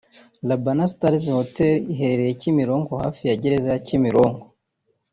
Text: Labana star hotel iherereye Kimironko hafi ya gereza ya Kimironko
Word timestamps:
Labana 0.47 0.85
star 0.93 1.15
hotel 1.37 1.73
iherereye 1.93 2.33
Kimironko 2.41 2.93
hafi 3.03 3.21
ya 3.29 3.35
gereza 3.41 3.67
ya 3.73 3.79
Kimironko 3.85 4.45